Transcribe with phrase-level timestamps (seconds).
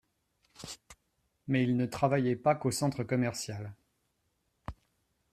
[1.47, 3.71] Mais il ne travaillait pas qu’au centre commercial.